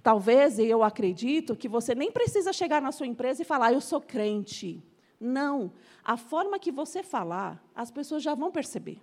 [0.02, 4.00] Talvez, eu acredito, que você nem precisa chegar na sua empresa e falar, eu sou
[4.00, 4.82] crente.
[5.18, 5.72] Não.
[6.04, 9.00] A forma que você falar, as pessoas já vão perceber.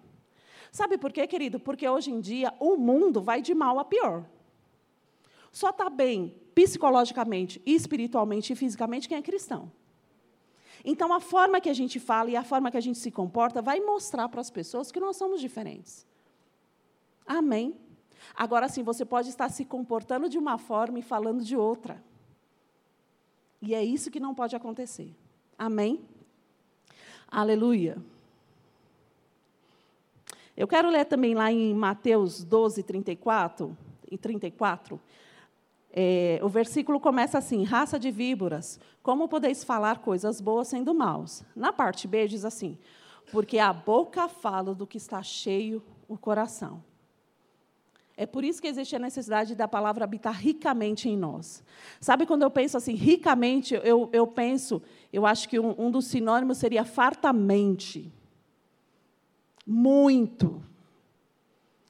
[0.71, 1.59] Sabe por quê, querido?
[1.59, 4.25] Porque hoje em dia o mundo vai de mal a pior.
[5.51, 9.71] Só está bem psicologicamente, espiritualmente e fisicamente quem é cristão.
[10.83, 13.61] Então, a forma que a gente fala e a forma que a gente se comporta
[13.61, 16.05] vai mostrar para as pessoas que nós somos diferentes.
[17.25, 17.75] Amém?
[18.35, 22.03] Agora sim, você pode estar se comportando de uma forma e falando de outra.
[23.61, 25.13] E é isso que não pode acontecer.
[25.57, 26.01] Amém?
[27.27, 27.97] Aleluia.
[30.57, 33.77] Eu quero ler também lá em Mateus 12, 34,
[34.09, 34.99] e 34.
[35.93, 41.43] É, o versículo começa assim: raça de víboras, como podeis falar coisas boas sendo maus?
[41.55, 42.75] Na parte B diz assim:
[43.31, 46.83] porque a boca fala do que está cheio o coração.
[48.19, 51.63] É por isso que existe a necessidade da palavra habitar ricamente em nós.
[52.01, 54.81] Sabe quando eu penso assim, ricamente, eu, eu penso,
[55.13, 58.11] eu acho que um, um dos sinônimos seria fartamente.
[59.67, 60.63] Muito.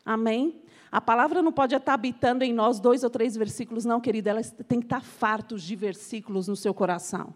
[0.03, 0.59] Amém?
[0.91, 4.31] A palavra não pode estar habitando em nós dois ou três versículos, não, querida.
[4.31, 7.33] Ela tem que estar fartos de versículos no seu coração.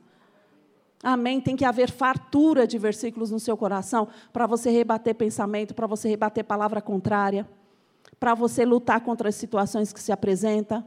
[1.04, 1.40] Amém?
[1.42, 6.10] Tem que haver fartura de versículos no seu coração para você rebater pensamento, para você
[6.10, 7.48] rebater palavra contrária,
[8.20, 10.84] para você lutar contra as situações que se apresentam.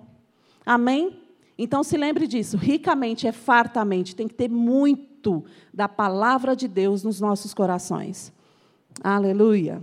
[0.64, 1.20] Amém?
[1.56, 7.04] Então se lembre disso, ricamente é fartamente, tem que ter muito da palavra de Deus
[7.04, 8.32] nos nossos corações.
[9.02, 9.82] Aleluia.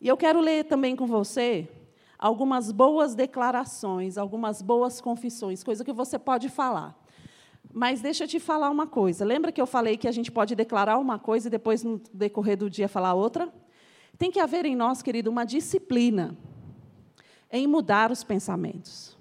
[0.00, 1.68] E eu quero ler também com você
[2.18, 6.96] algumas boas declarações, algumas boas confissões, coisa que você pode falar.
[7.72, 9.24] Mas deixa eu te falar uma coisa.
[9.24, 12.56] Lembra que eu falei que a gente pode declarar uma coisa e depois, no decorrer
[12.56, 13.52] do dia, falar outra?
[14.16, 16.36] Tem que haver em nós, querido, uma disciplina
[17.50, 19.16] em mudar os pensamentos.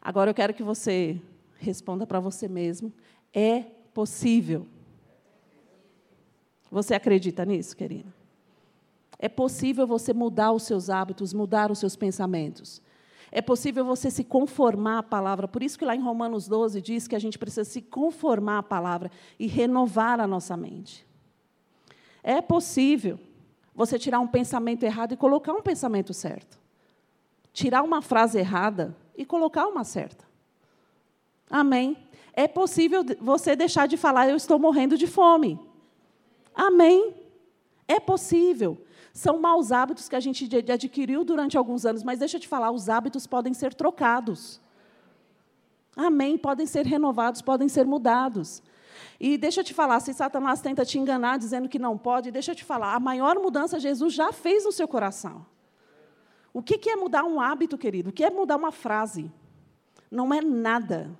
[0.00, 1.20] Agora eu quero que você
[1.58, 2.92] responda para você mesmo:
[3.32, 3.60] é
[3.92, 4.66] possível.
[6.70, 8.12] Você acredita nisso, querida?
[9.18, 12.80] É possível você mudar os seus hábitos, mudar os seus pensamentos.
[13.32, 15.46] É possível você se conformar à palavra.
[15.46, 18.62] Por isso que lá em Romanos 12 diz que a gente precisa se conformar à
[18.62, 21.06] palavra e renovar a nossa mente.
[22.22, 23.18] É possível
[23.74, 26.58] você tirar um pensamento errado e colocar um pensamento certo.
[27.52, 30.24] Tirar uma frase errada e colocar uma certa.
[31.48, 31.96] Amém.
[32.32, 35.58] É possível você deixar de falar eu estou morrendo de fome
[36.54, 37.14] Amém.
[37.86, 38.78] É possível.
[39.12, 42.70] São maus hábitos que a gente adquiriu durante alguns anos, mas deixa eu te falar,
[42.70, 44.60] os hábitos podem ser trocados.
[45.96, 46.38] Amém.
[46.38, 48.62] Podem ser renovados, podem ser mudados.
[49.18, 52.52] E deixa eu te falar, se Satanás tenta te enganar dizendo que não pode, deixa
[52.52, 55.44] eu te falar, a maior mudança Jesus já fez no seu coração.
[56.52, 58.10] O que é mudar um hábito, querido?
[58.10, 59.30] O que é mudar uma frase?
[60.10, 61.10] Não é nada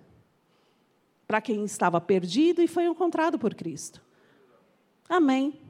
[1.26, 4.02] para quem estava perdido e foi encontrado por Cristo.
[5.10, 5.60] Amém.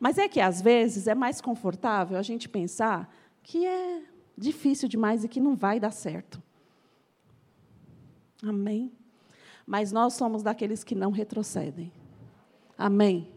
[0.00, 4.02] Mas é que, às vezes, é mais confortável a gente pensar que é
[4.36, 6.42] difícil demais e que não vai dar certo.
[8.42, 8.90] Amém.
[9.66, 11.92] Mas nós somos daqueles que não retrocedem.
[12.78, 13.35] Amém.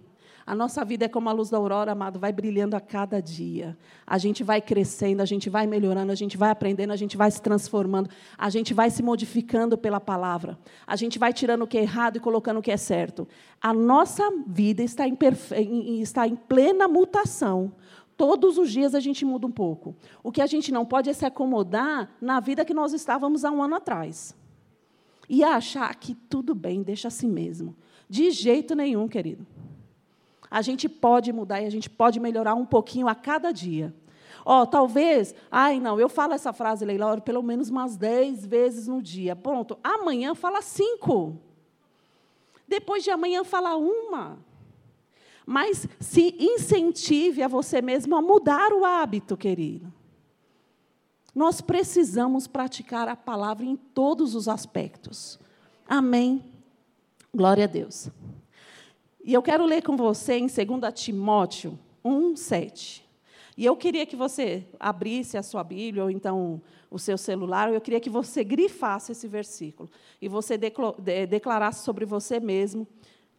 [0.50, 3.78] A nossa vida é como a luz da aurora, amado, vai brilhando a cada dia.
[4.08, 7.30] A gente vai crescendo, a gente vai melhorando, a gente vai aprendendo, a gente vai
[7.30, 10.58] se transformando, a gente vai se modificando pela palavra.
[10.88, 13.28] A gente vai tirando o que é errado e colocando o que é certo.
[13.62, 15.54] A nossa vida está em, perfe...
[16.02, 17.72] está em plena mutação.
[18.18, 19.96] Todos os dias a gente muda um pouco.
[20.24, 23.52] O que a gente não pode é se acomodar na vida que nós estávamos há
[23.52, 24.36] um ano atrás.
[25.30, 27.76] E achar que tudo bem, deixa assim mesmo.
[28.10, 29.46] De jeito nenhum, querido.
[30.50, 33.94] A gente pode mudar e a gente pode melhorar um pouquinho a cada dia.
[34.46, 38.88] Ó, oh, talvez, ai não, eu falo essa frase, Leila, pelo menos umas dez vezes
[38.88, 39.36] no dia.
[39.36, 41.38] Pronto, amanhã fala cinco.
[42.68, 44.40] Depois de amanhã fala uma.
[45.46, 49.92] Mas se incentive a você mesmo a mudar o hábito, querido.
[51.34, 55.40] Nós precisamos praticar a palavra em todos os aspectos.
[55.88, 56.44] Amém.
[57.34, 58.10] Glória a Deus.
[59.24, 63.10] E eu quero ler com você em 2 Timóteo 1, 7.
[63.58, 67.82] E eu queria que você abrisse a sua Bíblia, ou então o seu celular, eu
[67.82, 69.90] queria que você grifasse esse versículo.
[70.22, 72.88] E você declarasse sobre você mesmo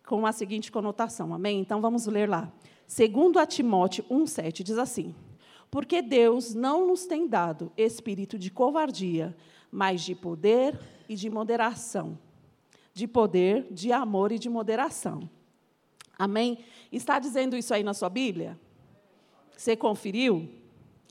[0.07, 1.33] com a seguinte conotação.
[1.33, 1.61] Amém?
[1.61, 2.53] Então vamos ler lá.
[2.87, 5.15] 2 Timóteo 1, 7 diz assim:
[5.71, 9.35] Porque Deus não nos tem dado espírito de covardia,
[9.73, 12.19] mas de poder e de moderação.
[12.93, 15.31] De poder, de amor e de moderação.
[16.21, 16.59] Amém?
[16.93, 18.61] Está dizendo isso aí na sua Bíblia?
[19.57, 20.51] Você conferiu?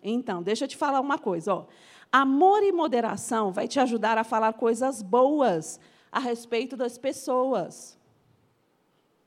[0.04, 1.52] Então, deixa eu te falar uma coisa.
[1.52, 1.66] Ó.
[2.12, 5.80] Amor e moderação vai te ajudar a falar coisas boas
[6.12, 7.98] a respeito das pessoas.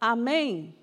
[0.00, 0.76] Amém?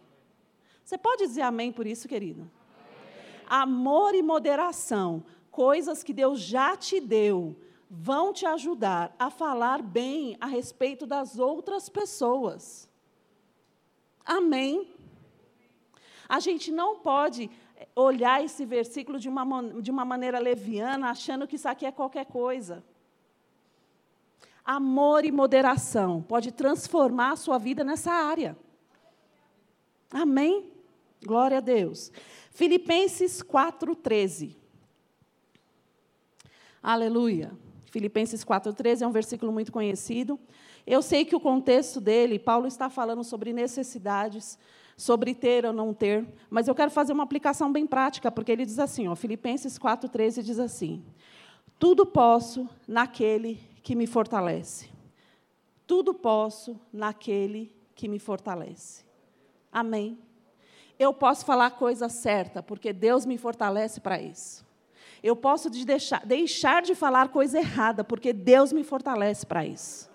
[0.84, 2.42] Você pode dizer amém por isso, querido?
[2.42, 3.64] Amém.
[3.64, 7.56] Amor e moderação, coisas que Deus já te deu,
[7.90, 12.89] vão te ajudar a falar bem a respeito das outras pessoas.
[14.30, 14.88] Amém.
[16.28, 17.50] A gente não pode
[17.96, 19.44] olhar esse versículo de uma,
[19.82, 22.84] de uma maneira leviana, achando que isso aqui é qualquer coisa.
[24.64, 28.56] Amor e moderação pode transformar a sua vida nessa área.
[30.12, 30.72] Amém?
[31.26, 32.12] Glória a Deus.
[32.52, 34.56] Filipenses 4,13.
[36.84, 37.52] Aleluia.
[37.86, 40.40] Filipenses 4,13 é um versículo muito conhecido.
[40.86, 44.58] Eu sei que o contexto dele, Paulo está falando sobre necessidades,
[44.98, 48.66] sobre ter ou não ter, mas eu quero fazer uma aplicação bem prática, porque ele
[48.66, 51.04] diz assim, ó, Filipenses 4,13 diz assim:
[51.80, 54.90] Tudo posso naquele que me fortalece.
[55.88, 59.04] Tudo posso naquele que me fortalece.
[59.72, 60.20] Amém.
[61.00, 64.68] Eu posso falar a coisa certa, porque Deus me fortalece para isso.
[65.24, 70.10] Eu posso deixar, deixar de falar coisa errada, porque Deus me fortalece para isso.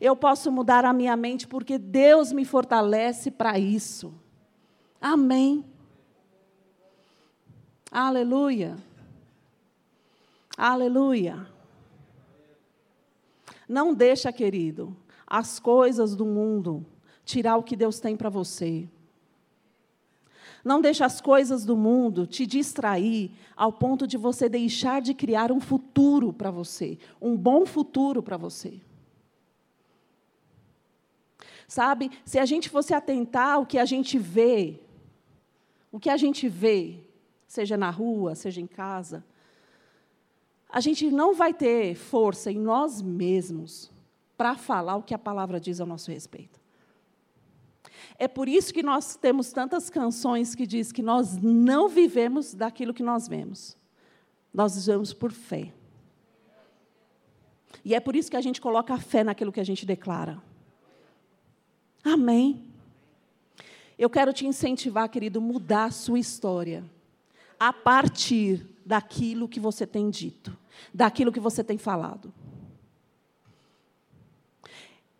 [0.00, 4.12] Eu posso mudar a minha mente porque Deus me fortalece para isso.
[5.00, 5.64] Amém.
[7.90, 8.76] Aleluia.
[10.56, 11.46] Aleluia.
[13.68, 16.84] Não deixa, querido, as coisas do mundo
[17.24, 18.88] tirar o que Deus tem para você.
[20.64, 25.52] Não deixa as coisas do mundo te distrair ao ponto de você deixar de criar
[25.52, 28.80] um futuro para você, um bom futuro para você.
[31.68, 34.80] Sabe, se a gente fosse atentar ao que a gente vê,
[35.90, 37.00] o que a gente vê,
[37.46, 39.24] seja na rua, seja em casa,
[40.68, 43.90] a gente não vai ter força em nós mesmos
[44.36, 46.60] para falar o que a palavra diz ao nosso respeito.
[48.18, 52.94] É por isso que nós temos tantas canções que diz que nós não vivemos daquilo
[52.94, 53.76] que nós vemos.
[54.52, 55.72] Nós vivemos por fé.
[57.84, 60.42] E é por isso que a gente coloca a fé naquilo que a gente declara.
[62.06, 62.62] Amém.
[63.98, 66.84] Eu quero te incentivar, querido, mudar a sua história
[67.58, 70.56] a partir daquilo que você tem dito,
[70.94, 72.32] daquilo que você tem falado.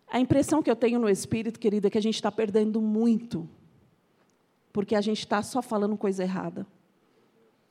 [0.09, 3.49] A impressão que eu tenho no espírito, querida, é que a gente está perdendo muito,
[4.71, 6.65] porque a gente está só falando coisa errada.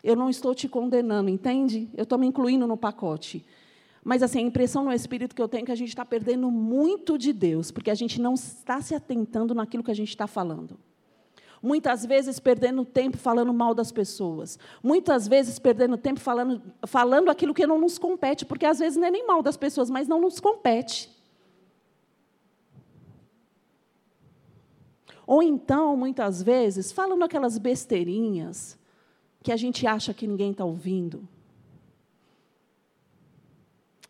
[0.04, 1.88] Eu não estou te condenando, entende?
[1.96, 3.42] Eu estou me incluindo no pacote.
[4.06, 6.48] Mas assim, a impressão no espírito que eu tenho é que a gente está perdendo
[6.48, 10.28] muito de Deus, porque a gente não está se atentando naquilo que a gente está
[10.28, 10.78] falando.
[11.60, 14.60] Muitas vezes perdendo tempo falando mal das pessoas.
[14.80, 19.08] Muitas vezes perdendo tempo falando, falando aquilo que não nos compete, porque às vezes não
[19.08, 21.10] é nem mal das pessoas, mas não nos compete.
[25.26, 28.78] Ou então, muitas vezes, falando aquelas besteirinhas
[29.42, 31.28] que a gente acha que ninguém está ouvindo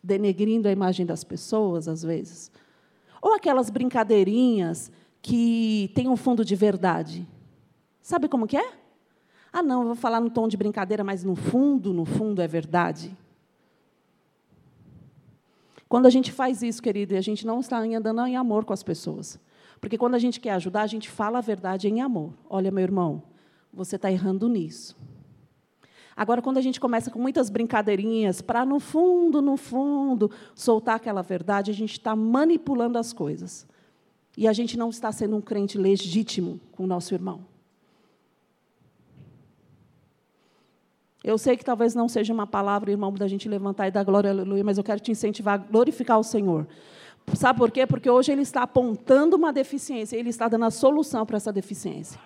[0.07, 2.49] denegrindo a imagem das pessoas, às vezes.
[3.21, 4.89] Ou aquelas brincadeirinhas
[5.21, 7.27] que têm um fundo de verdade.
[8.01, 8.71] Sabe como que é?
[9.51, 12.47] Ah, não, eu vou falar no tom de brincadeira, mas no fundo, no fundo é
[12.47, 13.15] verdade.
[15.89, 18.73] Quando a gente faz isso, querido, e a gente não está andando em amor com
[18.73, 19.39] as pessoas.
[19.81, 22.33] Porque quando a gente quer ajudar, a gente fala a verdade em amor.
[22.49, 23.23] Olha, meu irmão,
[23.73, 24.97] você está errando nisso.
[26.17, 31.21] Agora, quando a gente começa com muitas brincadeirinhas, para no fundo, no fundo, soltar aquela
[31.21, 33.67] verdade, a gente está manipulando as coisas.
[34.35, 37.41] E a gente não está sendo um crente legítimo com o nosso irmão.
[41.23, 44.31] Eu sei que talvez não seja uma palavra, irmão, da gente levantar e dar glória,
[44.31, 46.67] aleluia, mas eu quero te incentivar a glorificar o Senhor.
[47.35, 47.85] Sabe por quê?
[47.85, 52.19] Porque hoje ele está apontando uma deficiência, ele está dando a solução para essa deficiência.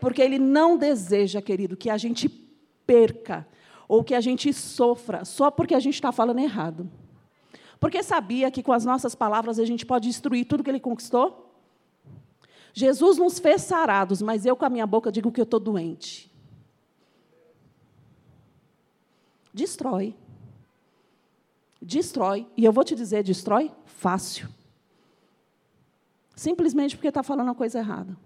[0.00, 2.28] Porque ele não deseja, querido, que a gente
[2.90, 3.46] perca
[3.86, 6.90] ou que a gente sofra só porque a gente está falando errado.
[7.78, 11.54] Porque sabia que com as nossas palavras a gente pode destruir tudo que ele conquistou?
[12.72, 16.28] Jesus nos fez sarados, mas eu com a minha boca digo que eu estou doente.
[19.54, 20.16] Destrói.
[21.80, 22.46] Destrói.
[22.56, 24.48] E eu vou te dizer, destrói fácil.
[26.34, 28.16] Simplesmente porque está falando a coisa errada.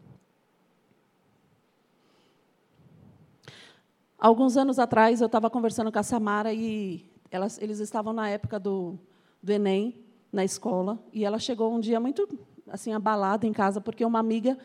[4.24, 8.58] Alguns anos atrás, eu estava conversando com a Samara e elas, eles estavam na época
[8.58, 8.98] do,
[9.42, 10.02] do Enem,
[10.32, 12.26] na escola, e ela chegou um dia muito
[12.66, 14.56] assim abalada em casa, porque uma amiga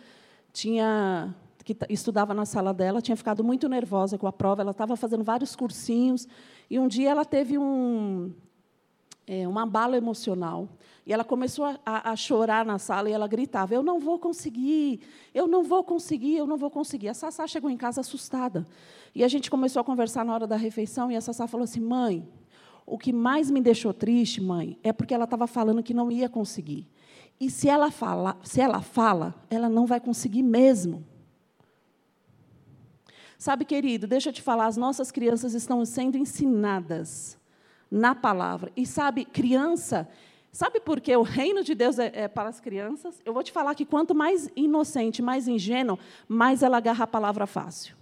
[0.54, 1.36] tinha
[1.66, 5.26] que estudava na sala dela tinha ficado muito nervosa com a prova, ela estava fazendo
[5.26, 6.26] vários cursinhos,
[6.70, 8.32] e um dia ela teve um,
[9.28, 10.70] é, uma bala emocional.
[11.06, 15.02] E ela começou a, a, chorar na sala e ela gritava: Eu não vou conseguir,
[15.34, 17.10] eu não vou conseguir, eu não vou conseguir.
[17.10, 18.66] A Sassá chegou em casa assustada.
[19.14, 21.80] E a gente começou a conversar na hora da refeição e a Sassá falou assim:
[21.80, 22.28] Mãe,
[22.86, 26.30] o que mais me deixou triste, mãe, é porque ela estava falando que não ia
[26.30, 26.88] conseguir.
[27.40, 31.06] E se ela fala, se ela fala, ela não vai conseguir mesmo.
[33.38, 37.38] Sabe, querido, deixa eu te falar, as nossas crianças estão sendo ensinadas
[37.90, 38.72] na palavra.
[38.76, 40.10] E sabe, criança
[40.52, 43.22] Sabe por que o reino de Deus é, é, para as crianças?
[43.24, 47.46] Eu vou te falar que quanto mais inocente, mais ingênuo, mais ela agarra a palavra
[47.46, 47.96] fácil.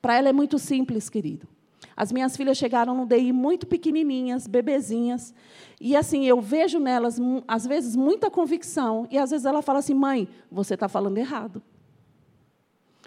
[0.00, 1.48] Para ela é muito simples, querido.
[1.96, 5.34] As minhas filhas chegaram no DI muito pequenininhas, bebezinhas,
[5.80, 7.18] e assim eu vejo nelas
[7.48, 11.62] às vezes muita convicção e às vezes ela fala assim: "Mãe, você está falando errado.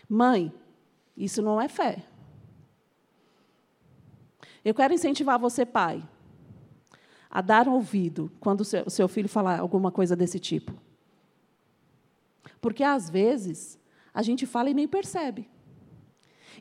[0.08, 0.52] Mãe,
[1.16, 2.04] isso não é fé.
[4.66, 6.04] Eu quero incentivar você, pai
[7.30, 10.74] a dar ouvido quando o seu filho falar alguma coisa desse tipo.
[12.60, 13.78] Porque, às vezes,
[14.14, 15.48] a gente fala e nem percebe.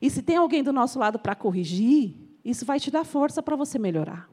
[0.01, 2.15] E se tem alguém do nosso lado para corrigir,
[2.45, 4.29] isso vai te dar força para você melhorar.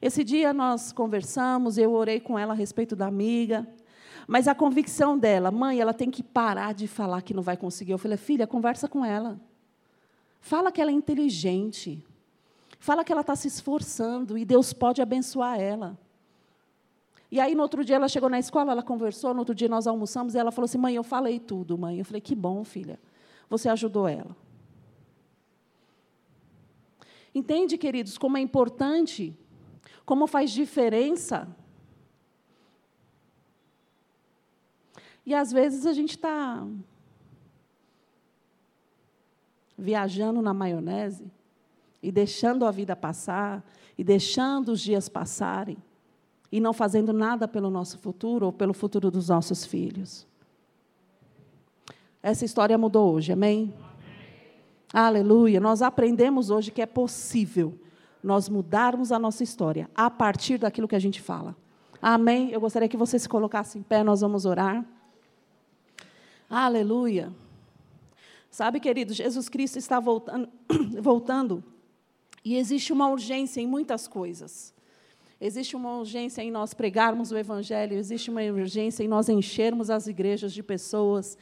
[0.00, 3.66] Esse dia nós conversamos, eu orei com ela a respeito da amiga,
[4.26, 7.92] mas a convicção dela, mãe, ela tem que parar de falar que não vai conseguir.
[7.92, 9.40] Eu falei, filha, conversa com ela.
[10.40, 12.04] Fala que ela é inteligente.
[12.80, 15.96] Fala que ela está se esforçando e Deus pode abençoar ela.
[17.32, 19.86] E aí, no outro dia, ela chegou na escola, ela conversou, no outro dia nós
[19.86, 21.98] almoçamos, e ela falou assim: mãe, eu falei tudo, mãe.
[21.98, 23.00] Eu falei: que bom, filha,
[23.48, 24.36] você ajudou ela.
[27.34, 29.34] Entende, queridos, como é importante,
[30.04, 31.48] como faz diferença.
[35.24, 36.66] E às vezes a gente está
[39.78, 41.32] viajando na maionese
[42.02, 43.64] e deixando a vida passar,
[43.96, 45.78] e deixando os dias passarem,
[46.52, 50.26] e não fazendo nada pelo nosso futuro ou pelo futuro dos nossos filhos.
[52.22, 53.74] Essa história mudou hoje, amém?
[53.74, 53.74] amém?
[54.92, 55.58] Aleluia.
[55.58, 57.76] Nós aprendemos hoje que é possível
[58.22, 61.56] nós mudarmos a nossa história a partir daquilo que a gente fala.
[62.00, 62.50] Amém?
[62.50, 64.84] Eu gostaria que você se colocasse em pé, nós vamos orar.
[66.48, 67.32] Aleluia.
[68.50, 70.48] Sabe, querido, Jesus Cristo está voltando,
[71.00, 71.64] voltando
[72.44, 74.74] e existe uma urgência em muitas coisas.
[75.44, 80.06] Existe uma urgência em nós pregarmos o Evangelho, existe uma urgência em nós enchermos as
[80.06, 81.36] igrejas de pessoas.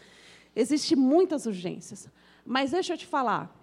[0.57, 2.09] Existem muitas urgências.
[2.43, 3.55] Mas deixa eu te falar.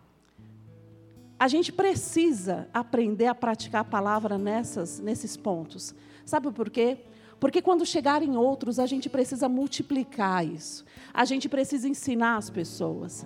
[1.40, 5.96] a gente precisa aprender a praticar a palavra nessas, nesses pontos.
[6.24, 7.00] Sabe por quê?
[7.40, 10.86] Porque quando chegarem outros, a gente precisa multiplicar isso.
[11.12, 13.26] A gente precisa ensinar as pessoas.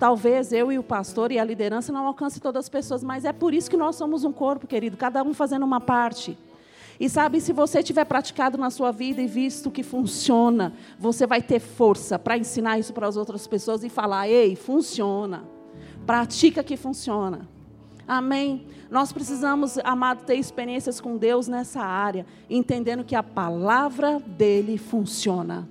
[0.00, 3.34] Talvez eu e o pastor e a liderança não alcance todas as pessoas, mas é
[3.34, 6.38] por isso que nós somos um corpo, querido, cada um fazendo uma parte.
[6.98, 11.42] E sabe, se você tiver praticado na sua vida e visto que funciona, você vai
[11.42, 15.44] ter força para ensinar isso para as outras pessoas e falar: ei, funciona.
[16.06, 17.46] Pratica que funciona.
[18.08, 18.66] Amém.
[18.90, 25.68] Nós precisamos, amado, ter experiências com Deus nessa área, entendendo que a palavra dele funciona.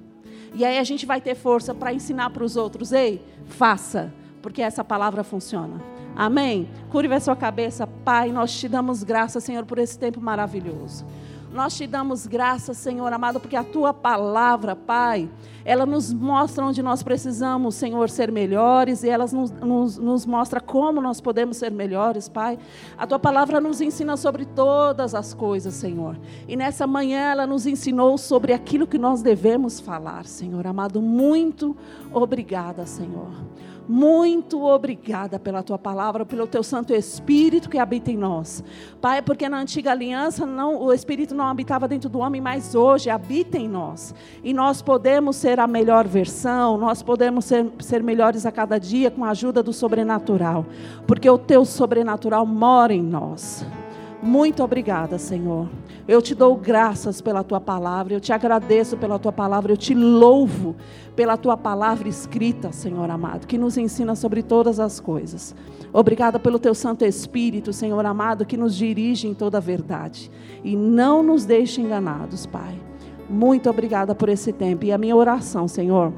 [0.54, 4.62] E aí a gente vai ter força para ensinar para os outros: ei, faça, porque
[4.62, 5.82] essa palavra funciona.
[6.16, 6.70] Amém?
[6.90, 8.32] Curva a sua cabeça, Pai.
[8.32, 11.06] Nós te damos graça, Senhor, por esse tempo maravilhoso.
[11.52, 15.28] Nós te damos graça, Senhor amado, porque a tua palavra, Pai,
[15.66, 20.62] ela nos mostra onde nós precisamos, Senhor, ser melhores e ela nos, nos, nos, mostra
[20.62, 22.60] como nós podemos ser melhores, Pai.
[22.96, 26.20] A tua palavra nos ensina sobre todas as coisas, Senhor.
[26.48, 31.02] E nessa manhã ela nos ensinou sobre aquilo que nós devemos falar, Senhor amado.
[31.02, 31.76] Muito
[32.14, 33.32] obrigada, Senhor.
[33.92, 38.64] Muito obrigada pela tua palavra, pelo teu Santo Espírito que habita em nós.
[39.02, 43.10] Pai, porque na antiga aliança não, o Espírito não habitava dentro do homem, mas hoje
[43.10, 44.14] habita em nós.
[44.44, 49.10] E nós podemos ser a melhor versão, nós podemos ser, ser melhores a cada dia
[49.10, 50.68] com a ajuda do sobrenatural.
[51.08, 53.66] Porque o teu sobrenatural mora em nós.
[54.22, 55.68] Muito obrigada, Senhor.
[56.10, 59.94] Eu te dou graças pela tua palavra, eu te agradeço pela tua palavra, eu te
[59.94, 60.76] louvo
[61.16, 65.54] pela tua palavra escrita, Senhor amado, que nos ensina sobre todas as coisas.
[65.94, 70.32] Obrigada pelo teu Santo Espírito, Senhor amado, que nos dirige em toda a verdade.
[70.64, 72.74] E não nos deixe enganados, Pai.
[73.30, 74.86] Muito obrigada por esse tempo.
[74.86, 76.12] E a minha oração, Senhor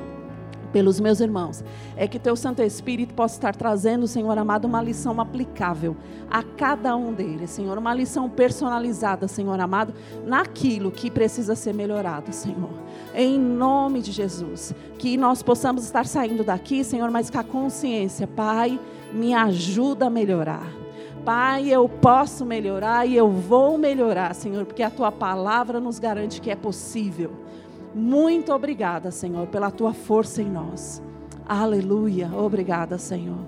[0.72, 1.64] pelos meus irmãos,
[1.96, 5.96] é que teu Santo Espírito possa estar trazendo, Senhor amado, uma lição aplicável
[6.30, 9.94] a cada um deles, Senhor, uma lição personalizada, Senhor amado,
[10.26, 12.72] naquilo que precisa ser melhorado, Senhor.
[13.14, 18.26] Em nome de Jesus, que nós possamos estar saindo daqui, Senhor, mas com a consciência,
[18.26, 18.80] Pai,
[19.12, 20.82] me ajuda a melhorar.
[21.26, 26.42] Pai, eu posso melhorar e eu vou melhorar, Senhor, porque a tua palavra nos garante
[26.42, 27.32] que é possível.
[27.94, 31.02] Muito obrigada, Senhor, pela tua força em nós.
[31.46, 32.30] Aleluia.
[32.34, 33.40] Obrigada, Senhor.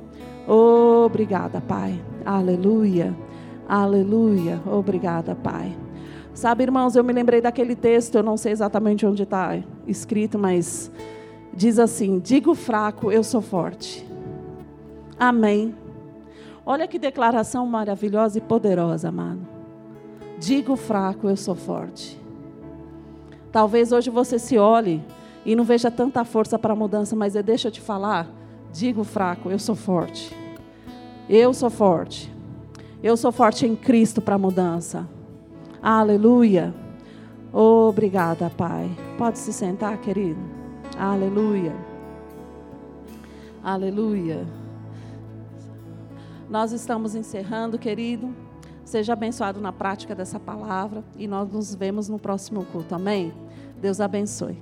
[0.48, 2.04] Obrigada, Pai.
[2.26, 3.16] Aleluia.
[3.68, 4.62] Aleluia.
[4.66, 5.78] Obrigada, Pai.
[6.34, 10.92] Sabe, irmãos, eu me lembrei daquele texto, eu não sei exatamente onde está escrito, mas
[11.54, 14.06] diz assim: Digo fraco, eu sou forte.
[15.18, 15.76] Amém.
[16.66, 19.48] Olha que declaração maravilhosa e poderosa, amado.
[20.40, 22.23] Digo fraco, eu sou forte.
[23.54, 25.00] Talvez hoje você se olhe
[25.46, 28.28] e não veja tanta força para a mudança, mas é, deixa eu te falar,
[28.74, 30.36] digo fraco, eu sou forte.
[31.30, 32.34] Eu sou forte.
[33.04, 35.08] Eu sou forte em Cristo para a mudança.
[35.80, 36.74] Aleluia.
[37.54, 38.90] Obrigada, Pai.
[39.20, 40.42] Pode se sentar, querido.
[40.98, 41.76] Aleluia.
[43.64, 44.48] Aleluia.
[46.50, 48.34] Nós estamos encerrando, querido.
[48.94, 52.94] Seja abençoado na prática dessa palavra e nós nos vemos no próximo culto.
[52.94, 53.34] Amém?
[53.82, 54.62] Deus abençoe.